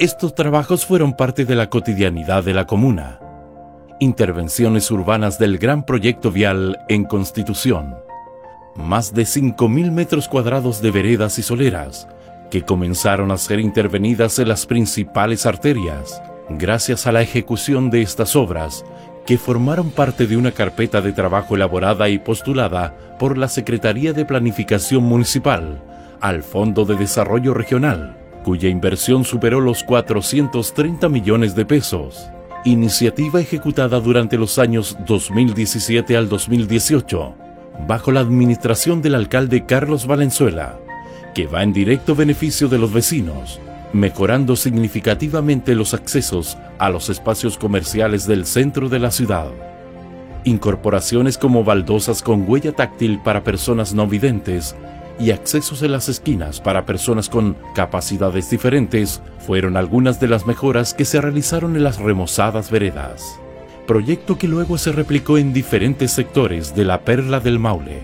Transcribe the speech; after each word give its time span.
Estos 0.00 0.36
trabajos 0.36 0.86
fueron 0.86 1.12
parte 1.12 1.44
de 1.44 1.56
la 1.56 1.70
cotidianidad 1.70 2.44
de 2.44 2.54
la 2.54 2.68
comuna. 2.68 3.18
Intervenciones 3.98 4.92
urbanas 4.92 5.40
del 5.40 5.58
gran 5.58 5.84
proyecto 5.84 6.30
vial 6.30 6.78
en 6.88 7.04
Constitución. 7.04 7.96
Más 8.76 9.12
de 9.12 9.22
5.000 9.22 9.90
metros 9.90 10.28
cuadrados 10.28 10.80
de 10.80 10.92
veredas 10.92 11.40
y 11.40 11.42
soleras 11.42 12.06
que 12.48 12.62
comenzaron 12.62 13.32
a 13.32 13.38
ser 13.38 13.58
intervenidas 13.58 14.38
en 14.38 14.46
las 14.46 14.66
principales 14.66 15.46
arterias. 15.46 16.22
Gracias 16.48 17.08
a 17.08 17.12
la 17.12 17.20
ejecución 17.22 17.90
de 17.90 18.02
estas 18.02 18.36
obras, 18.36 18.84
que 19.26 19.36
formaron 19.36 19.90
parte 19.90 20.28
de 20.28 20.36
una 20.36 20.52
carpeta 20.52 21.00
de 21.00 21.12
trabajo 21.12 21.56
elaborada 21.56 22.08
y 22.08 22.18
postulada 22.18 22.96
por 23.18 23.36
la 23.36 23.48
Secretaría 23.48 24.12
de 24.12 24.24
Planificación 24.24 25.02
Municipal 25.02 25.82
al 26.20 26.44
Fondo 26.44 26.84
de 26.84 26.94
Desarrollo 26.94 27.52
Regional, 27.52 28.16
cuya 28.42 28.68
inversión 28.68 29.24
superó 29.24 29.60
los 29.60 29.84
430 29.84 31.08
millones 31.08 31.54
de 31.54 31.64
pesos. 31.64 32.30
Iniciativa 32.64 33.40
ejecutada 33.40 34.00
durante 34.00 34.36
los 34.36 34.58
años 34.58 34.96
2017 35.06 36.16
al 36.16 36.28
2018, 36.28 37.34
bajo 37.86 38.12
la 38.12 38.20
administración 38.20 39.00
del 39.02 39.14
alcalde 39.14 39.64
Carlos 39.64 40.06
Valenzuela, 40.06 40.78
que 41.34 41.46
va 41.46 41.62
en 41.62 41.72
directo 41.72 42.14
beneficio 42.14 42.68
de 42.68 42.78
los 42.78 42.92
vecinos, 42.92 43.60
mejorando 43.92 44.56
significativamente 44.56 45.74
los 45.74 45.94
accesos 45.94 46.58
a 46.78 46.90
los 46.90 47.08
espacios 47.08 47.56
comerciales 47.56 48.26
del 48.26 48.44
centro 48.44 48.88
de 48.88 48.98
la 48.98 49.10
ciudad. 49.10 49.50
Incorporaciones 50.44 51.38
como 51.38 51.64
baldosas 51.64 52.22
con 52.22 52.44
huella 52.48 52.72
táctil 52.72 53.20
para 53.22 53.44
personas 53.44 53.94
no 53.94 54.06
videntes 54.06 54.74
y 55.18 55.30
accesos 55.30 55.82
en 55.82 55.92
las 55.92 56.08
esquinas 56.08 56.60
para 56.60 56.86
personas 56.86 57.28
con 57.28 57.56
capacidades 57.74 58.50
diferentes 58.50 59.20
fueron 59.38 59.76
algunas 59.76 60.20
de 60.20 60.28
las 60.28 60.46
mejoras 60.46 60.94
que 60.94 61.04
se 61.04 61.20
realizaron 61.20 61.76
en 61.76 61.84
las 61.84 61.98
remozadas 61.98 62.70
veredas. 62.70 63.38
Proyecto 63.86 64.38
que 64.38 64.48
luego 64.48 64.78
se 64.78 64.92
replicó 64.92 65.38
en 65.38 65.52
diferentes 65.52 66.12
sectores 66.12 66.74
de 66.74 66.84
la 66.84 67.00
Perla 67.00 67.40
del 67.40 67.58
Maule. 67.58 68.02